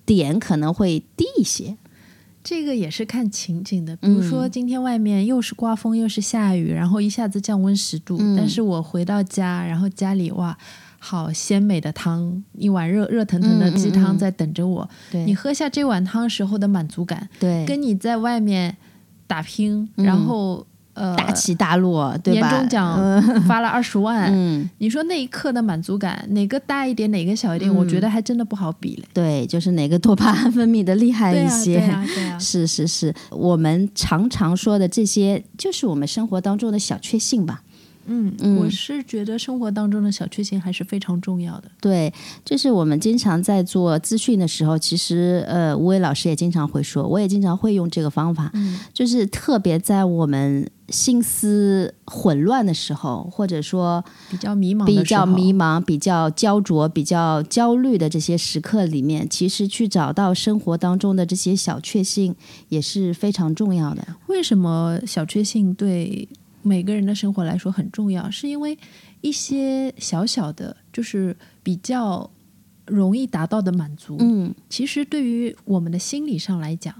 [0.05, 1.78] 点可能会低一些。
[2.49, 10.57] 这个也是看情景的，比如说今天外面又是刮风又是下雨，然后一下子降温十度，但是我回到家，然后家里哇，
[10.99, 14.89] 好鲜美的汤，一碗热热腾腾的鸡汤在等着我。
[15.13, 18.79] 你喝下这碗汤时候的满足感，对，跟你在外面
[19.27, 20.67] 打拼，然后。
[20.99, 22.49] 呃，大起大落，对吧？
[22.49, 27.73] 年终奖发了二十万，嗯，你说那一刻的满足感，哪个大一点，哪个小一点？
[27.73, 29.05] 我觉得还真的不好比嘞。
[29.15, 31.79] 对，就是哪个多巴胺分泌的厉害一些？
[31.79, 37.63] 对啊，对啊，是是是，我们常常说的这些，就是我们生活当中的小确幸吧。
[38.09, 41.71] 嗯，我是觉得生活当中的小确幸还是非常重要的。
[41.81, 42.13] 对，
[42.45, 48.51] 就是我们经常在做资讯的时候，其实呃，吴伟老师也经常会说，我也经常会用这个方法，
[48.93, 62.35] 就是特别在我们心思混乱的时候，或者说比较迷茫、比较迷茫、比较焦灼、比较焦虑的这些时刻里面，其实去找到生活当中的这些小确幸
[62.71, 64.03] 也是非常重要的。
[64.29, 66.29] 为什么小确幸对？
[66.69, 68.77] 每个人的生活来说很重要，是因为
[69.23, 72.31] 一些小小的，就是比较
[72.85, 74.17] 容易达到的满足。
[74.21, 76.95] 嗯，其实对于我们的心理上来讲，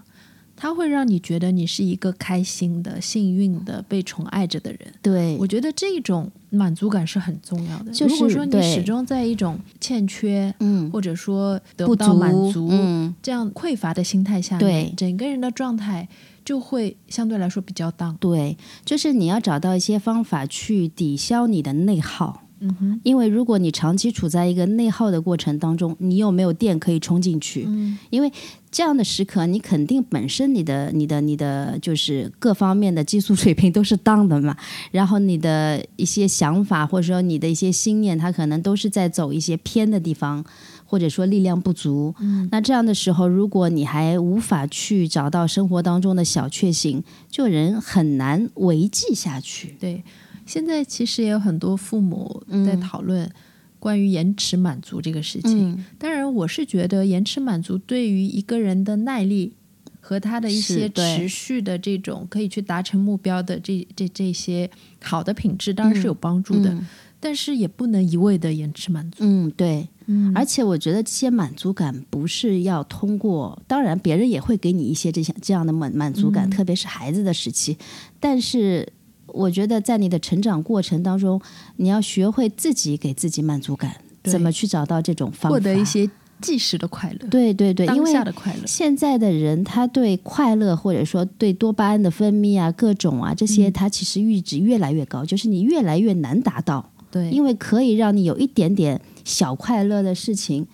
[0.57, 4.81] 它会让你觉得你是一个开心的、幸运的、被宠爱着的人。
[5.03, 7.93] 对，我觉得这种满足感是很重要的。
[8.07, 16.09] 如果说你始终在一种欠缺，嗯，或者说得不到满足，嗯，这样匮乏的心态下面，整个人的状态。
[16.49, 22.45] 就会相对来说比较当对，就是你要找到一些方法去抵消你的内耗。
[22.61, 27.65] 嗯哼，因为如果你长期处在一个内耗的过程当中，你又没有电可以充进去？
[27.69, 28.33] 嗯，因为
[28.71, 34.57] 这样的时刻，你肯定本身你的、你的、你的就是各方面的激素水平都是当的嘛。
[34.91, 40.43] 然后你的一些想法或者说你的一些心念，它可能都是在走一些偏的地方。
[40.91, 49.77] 或者说力量不足，嗯，那这样的时候，如果你还无法去找到生活当中的小确幸，就人很难维系下去。
[49.79, 50.03] 对，
[50.47, 53.31] 现在其实也有很多父母在讨论
[53.79, 55.85] 关于延迟满足这个事情。
[55.99, 59.53] 当然，我是觉得延迟满足对于一个人的耐力
[60.01, 64.71] 和他的一些持续的这种可以去达成目标的这这这些
[65.03, 66.75] 好的品质，当然是有帮助的。
[67.21, 69.19] 但是也不能一味的延迟满足。
[69.21, 69.89] 嗯，对。
[70.11, 77.77] 嗯，而且我觉得这些满足感不是要通过，当然别人也会给你一些这些这样的满满足感，特别是孩子的时期。
[78.19, 78.91] 但是
[79.27, 81.39] 我觉得在你的成长过程当中，
[81.77, 86.09] 你要学会自己给自己满足感，怎么去找到这种方法，获得一些
[86.41, 87.29] 即时的快乐。
[87.29, 88.63] 对对对，当下的快乐。
[88.67, 96.89] 现在的人他对快乐或者说对多巴胺的分泌啊，各种啊这些，他其实阈值越来越高，就是你越来越难达到。
[97.11, 100.67] 对，因为可以让你有一点点小快乐的事情，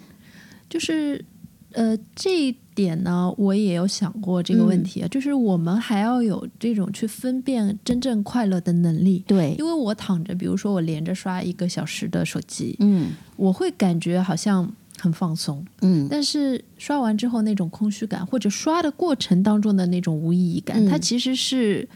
[0.69, 1.25] 就是
[1.73, 9.25] 呃，这一点呢，我也有想过这个问题啊，就是我们还要有这种去分辨真正快乐的能力。
[9.27, 13.13] 对，因为我躺着，比如说我连着刷一个小时的手机，嗯。
[13.37, 16.07] 我会感觉好像很放松，嗯。
[16.09, 20.87] 但是刷完之后那种空虚感，或者刷的过程当中的那种无意义感，嗯。
[20.89, 21.89] 它其实是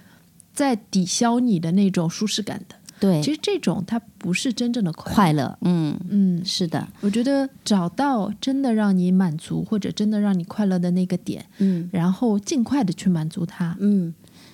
[0.53, 2.75] 在抵消你的那种舒适感的。
[3.01, 5.15] 对，其实这种它不是真正的快乐。
[5.15, 11.89] 快乐，嗯，嗯，是的，我觉得找到真的让你满足或者真的让你快乐的那个点，嗯。
[11.93, 13.77] 然后尽快的去满足它。
[13.81, 14.13] 嗯，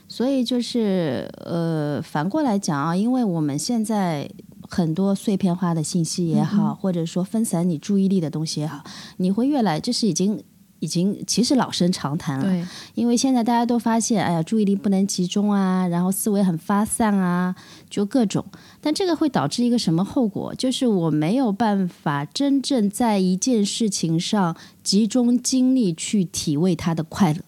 [0.08, 4.28] 所以就是呃，反过来讲啊，因为我们现在
[4.68, 8.82] 很多碎片化的信息也好，或者说分散你注意力的东西也好，
[9.18, 10.42] 你会越来，就是已经
[10.84, 12.44] 已经其实老生常谈了。
[12.44, 12.64] 对，
[12.94, 17.54] 因为现在大家都发现，哎呀，注意力不能集中啊，然后思维很发散啊，
[17.88, 18.44] 就各种。
[18.80, 20.54] 但这个会导致一个什么后果？
[20.54, 27.40] 就是我没有办法真正在一件事情上集中精力去体味它的快乐。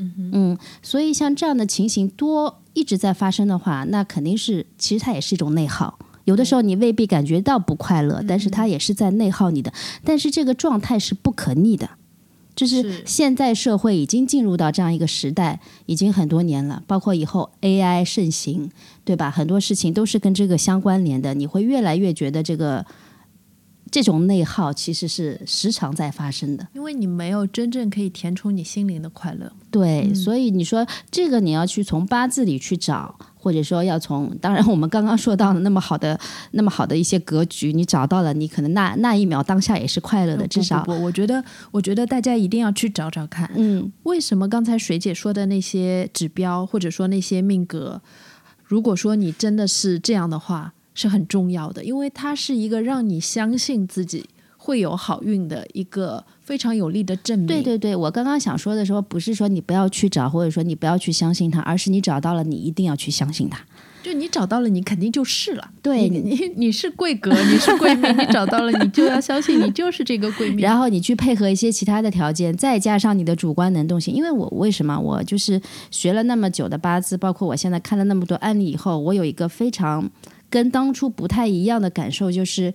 [0.00, 5.98] 嗯所以像这样的情形多一直在发生的话，那肯定是其实它也是一种内耗。
[6.24, 9.72] 有的时候你未必感觉到不快乐，但是它也是在内耗你的。
[10.04, 11.88] 但是这个状态是不可逆的，
[12.58, 16.82] 就是是现在社会已经进入到这样一个时代，已经很多年了。
[16.86, 18.70] 包括以后 AI 盛行，
[19.04, 19.30] 对吧？
[19.30, 21.34] 很多事情都是跟这个相关联的。
[21.34, 22.84] 你会越来越觉得这个
[23.90, 26.66] 这种内耗其实是时常在发生的。
[26.74, 29.50] 因为你没有真正可以填充你心灵的快乐。
[29.70, 36.18] 对，所以你说这个你要去从八字里去找，或者说要从，当然我们刚刚说到的那么好的、
[36.52, 48.00] 那么好的一些格局，你找到了，你可能那那一秒当下也是快乐的，至少不不不，我觉得，我觉得大家一定要去找找看，嗯为什么刚才水姐说的那些指标，或者说那些命格，
[48.64, 54.24] 如果说你真的是这样的话，是很重要的，因为它是一个让你相信自己
[54.56, 57.46] 会有好运的一个非常有力的证明。
[57.46, 63.64] 对对对，我刚刚想说的时候，不是说你不要去找，或者说你不要去相信它，而是你找到了，你一定要去相信它。
[64.00, 65.70] 就你找到了，你肯定就是了。
[65.82, 70.60] 对你你你是贵格，你是贵命，你找到了，你就要相信你就是这个贵命。
[70.64, 74.14] 然后你去配合一些其他的条件，再加上你的主观能动性。
[74.14, 80.08] 因为我为什么我就是学了那么久的八字，包括我现在看了那么多案例以后，我有一个非常
[80.50, 82.72] 跟当初不太一样的感受，就是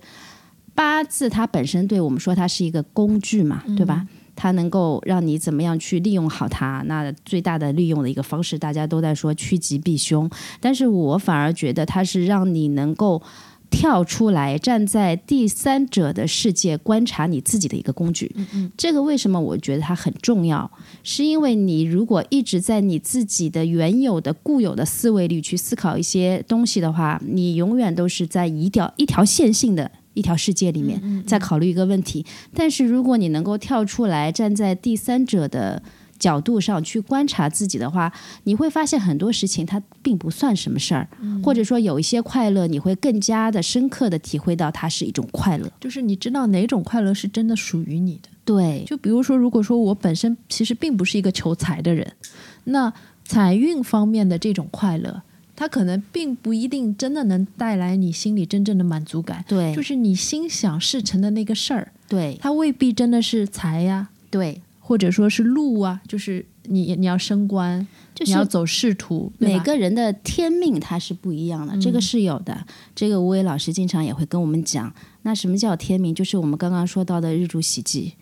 [0.74, 4.06] 八字它本身对我们说它是一个工具嘛，对吧？
[4.36, 6.82] 它能够让你怎么样去利用好它？
[6.86, 10.28] 那最大的利用的一个方式，大家都在说趋吉避凶，
[10.60, 13.22] 但是我反而觉得它是让你能够
[13.70, 18.34] 跳出来，站在第三者的世界观察你自己的一个工具。
[18.76, 20.70] 这个为什么我觉得它很重要？
[21.02, 29.90] 是因为你如果一直在你自己的原有的固有的思维里去思考一些东西的话，你永远都是在一条一条线性的。
[30.14, 35.82] 一条世界里面，在考虑一个问题，但是如果你能够跳出来，站在第三者的
[36.18, 38.12] 角度上去观察自己的话，
[38.44, 41.08] 你会发现很多事情它并不算什么事儿，
[41.42, 45.70] 或者说有一些快乐，你会更加的深刻的体会到它是一种快乐。
[45.80, 48.28] 就是你知道哪种快乐是真的属于你的。
[48.44, 52.12] 对，就比如说，如果说我本身其实并不是一个求财的人，
[52.64, 52.92] 那
[53.24, 55.22] 财运方面的这种快乐，
[55.56, 59.42] 它可能并不一定真的能带来你心里真正的满足感。
[59.48, 72.66] 对，就是你心想事成的那个事儿，对，它未必真的是财呀，对，或者说是路啊，就是你你要升官，就是你要走仕途，每个人的天命它是不一样的，这个是有的。
[72.94, 76.14] 这个吴伟老师经常也会跟我们讲，那什么叫天命？
[76.14, 78.12] 就是我们刚刚说到的日主喜忌。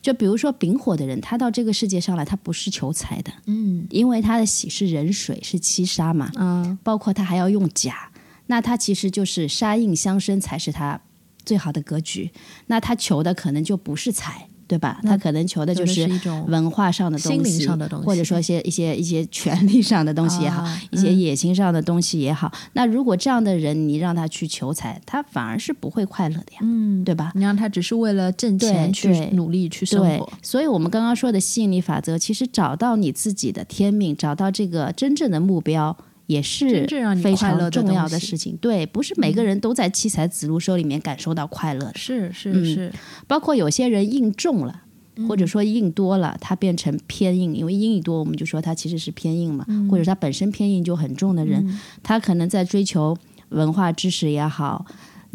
[0.00, 8.10] 就比如说丙火的人，他到这个世界上来，他不是求财的，嗯因为他的喜是壬水，是七杀嘛，啊包括他还要用甲，
[8.46, 11.00] 那他其实就是杀印相生才是他
[11.44, 12.30] 最好的格局。
[12.68, 14.98] 那他求的可能就不是财，对吧？
[15.02, 22.50] 他可能求的就是是一种文化上的东心西，灵上的东西或者说一些一些一些权利上的东西也好，啊一些野心上的东西也好。
[22.72, 27.32] 那如果这样的人，你让他去求财，他反而是不会快乐的呀，嗯，对吧？
[27.34, 35.94] 你让他只是为了挣钱去努力去生对活，，所以我们刚刚说的吸引力法则，其实找到你自己的天命，找到这个真正的目标，
[36.32, 36.86] 也是
[37.22, 38.56] 非常重要的事情。
[38.56, 42.92] 对，不是每个人都在七彩子路收里面感受到快乐的，是是嗯是，
[43.26, 44.82] 包括有些人印重了。
[45.28, 53.14] 或者说印多了，它变成偏印，因为印一多，我们就说它其实是偏印嘛，或者他本身偏印就很重的人，他可能在追求
[53.50, 54.86] 文化知识也好，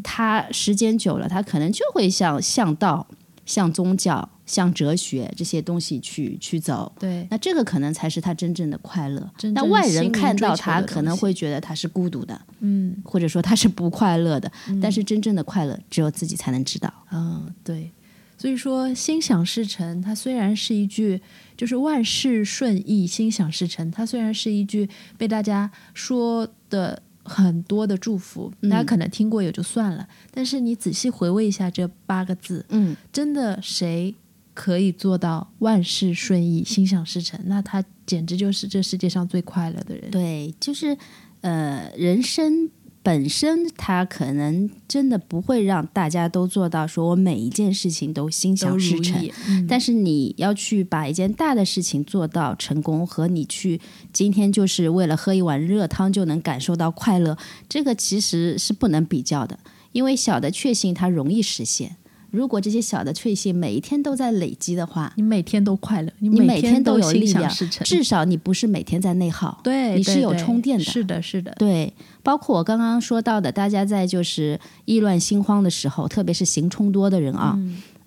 [0.03, 3.05] 他时间久了，他可能就会像向道、
[3.47, 6.91] 向宗教、向哲学这些东西去去走。
[6.99, 9.27] 对，那这个可能才是他真正的快乐。
[9.55, 14.51] 那外人看到他，可能会觉得他是孤独的，嗯或者说他是不快乐的。
[14.79, 16.93] 但是真正的快乐，只有自己才能知道。
[17.11, 17.89] 嗯，对，
[18.37, 21.21] 所以说，心想事成，它虽然是一句，
[21.55, 24.87] 就是万事顺意，心想事成，它虽然是一句
[25.17, 30.07] 被大家说的很多的祝福，大家可能听过也就算了。
[30.31, 34.15] 但是你仔细回味一下这八个字，嗯，真的谁
[34.53, 37.39] 可以做到万事顺意、心想事成？
[37.45, 40.09] 那他简直就是这世界上最快乐的人。
[40.09, 40.97] 对，就是
[41.41, 42.69] 呃，人生。
[43.07, 49.25] 本身它可能真的不会让大家都做到，说我每一件事情都心想事成。
[49.65, 53.79] 但是你要去把一件大的事情做到成功，和你去
[54.11, 57.37] 今天就是为了喝一碗热汤就能感受到快乐，
[57.69, 59.57] 这个其实是不能比较的。
[59.93, 61.95] 因为小的确幸它容易实现。
[62.31, 67.51] 如果这些小的确幸每一天都在累积的话，你每天都快乐，你每天都有力量，
[67.83, 70.83] 至少你不是每天在内耗，对，你是有充电的。
[70.83, 71.93] 是的，是的，对。
[72.23, 77.57] 包括我刚刚说到的，大家在就是意乱心慌的时候，特别是行冲多的人啊。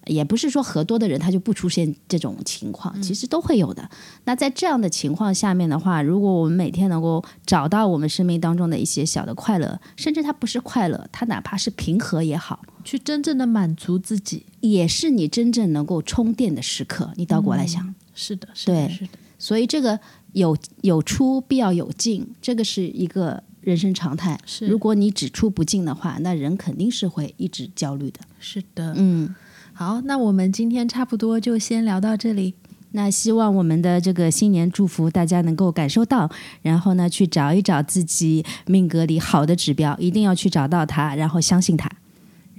[0.07, 3.89] 也不是说和多的人他就不出现这种情况，其实都会有的。
[4.25, 17.12] 那在这样的情况下面的话，如果我们每天能够找到我们生命当中的一些小的快乐，甚至它不是快乐，它哪怕是平和也好，去真正的满足自己，也是你真正能够充电的时刻。
[17.16, 19.11] 你倒过来想，是的，是的，是的。
[19.39, 19.99] 所以这个
[20.33, 24.39] 有有出必要有进，这个是一个人生常态。
[24.45, 28.20] 是，如果你只出不进的话，那人肯定是会一直焦虑的。
[28.39, 29.35] 是的，嗯。
[29.72, 32.55] 好，那我们今天差不多就先聊到这里。
[32.93, 36.28] 那希望我们的这个新年祝福大家能够感受到，
[36.61, 41.89] 然后呢，去找一找自己命格里好的指标，一定要去找到它，然后相信它。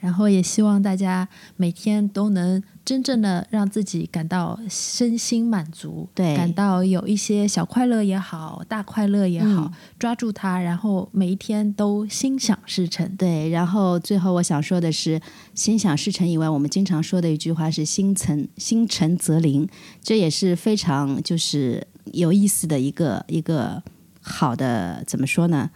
[0.01, 1.25] 然后也希望大家
[1.55, 13.07] 每天都能真正的让自己感到身心满足，对，感到有一些小快乐也好，大快乐也好，抓住它，然后每一天都心想事成。
[13.15, 15.21] 对，然后最后我想说的是，
[15.53, 19.69] 心想事成以外，我们经常说的一句话是“心诚心诚则灵”，
[20.01, 23.83] 这也是非常就是有意思的一个一个
[24.19, 25.69] 好的怎么说呢？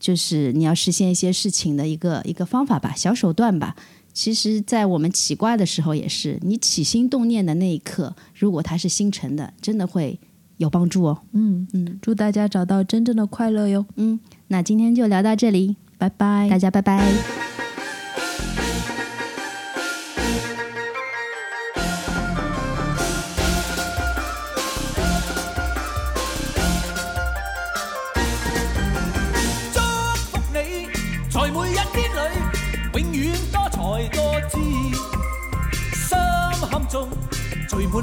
[0.00, 3.76] 就是你要实现一些事情的一个一个方法吧，小手段吧。
[4.12, 10.18] 其实，在我们起卦的时候也是，你起心动念的那一刻，如果它是星辰的，真的会
[10.56, 11.22] 有帮助哦。
[11.32, 13.86] 嗯嗯，祝大家找到真正的快乐哟。
[13.94, 17.59] 嗯，那今天就聊到这里，拜拜，大家拜拜。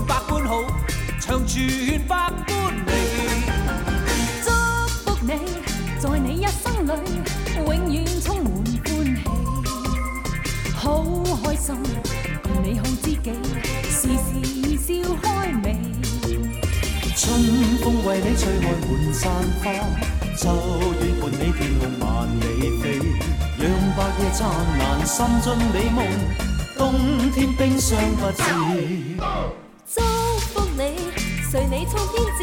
[0.05, 0.61] 百般好，
[1.19, 1.65] 长存
[2.07, 2.91] 百般美。
[4.43, 4.51] 祝
[5.03, 5.31] 福你，
[5.99, 6.89] 在你一生里，
[7.55, 8.51] 永远充满
[8.85, 9.17] 欢喜。
[10.75, 11.03] 好
[11.43, 11.75] 开心，
[12.43, 13.31] 共你好知己，
[13.89, 14.29] 时时
[14.77, 14.87] 笑
[15.21, 15.25] 开
[15.63, 15.65] 眉。
[17.15, 17.25] 春
[17.83, 19.31] 风为你吹开满山
[19.63, 19.65] 花，
[20.37, 20.43] 秋
[21.01, 22.05] 月伴你天空万
[22.39, 22.43] 里
[22.81, 22.83] 飞。
[23.57, 23.61] 让
[23.97, 26.05] 白夜灿烂，心中美梦，
[26.77, 28.43] 冬天冰霜不至。
[29.89, 30.01] 祝
[30.39, 30.97] 福你
[31.49, 32.39] 随你冲天志，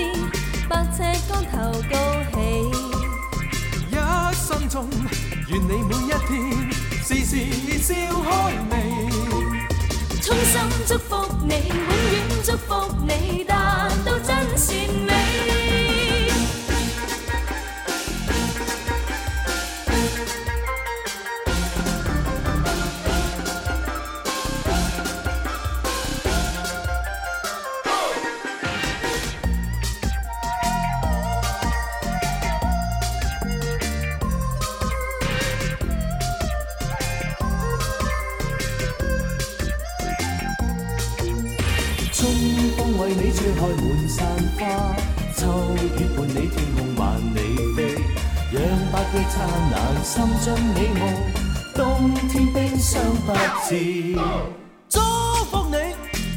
[0.66, 1.52] 百尺竿头
[1.90, 1.94] 高
[2.32, 2.34] 起。
[3.90, 3.92] 一
[4.34, 4.88] 生中，
[5.48, 6.32] 愿你每一天
[7.02, 7.32] 时时
[7.78, 8.30] 笑开
[8.70, 8.72] 眉。
[10.22, 10.52] 衷心
[10.86, 11.10] 祝福
[11.42, 11.76] 你，永
[12.12, 12.72] 远祝福
[13.06, 14.74] 你，达到真善
[15.06, 15.93] 美。
[53.66, 55.00] 祝
[55.50, 55.94] 福你，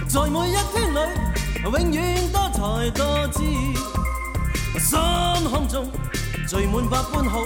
[0.08, 1.00] 在每一天里，
[1.62, 3.44] 永远多才多姿。
[4.80, 4.98] 心
[5.50, 5.92] 胸中
[6.48, 7.42] 聚满百般好，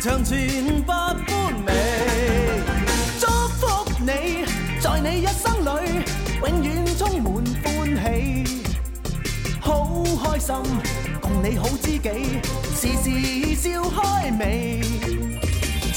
[0.00, 1.72] 长存百般美。
[3.20, 3.28] 祝
[3.60, 4.44] 福你，
[4.80, 6.02] 在你一生里，
[6.40, 8.64] 永远充满欢喜。
[9.60, 10.56] 好开心，
[11.20, 12.40] 共你好知己，
[12.74, 14.82] 时时笑开眉。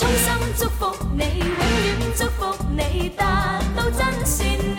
[0.00, 4.69] 衷心祝福你，永远祝福你达到真善美。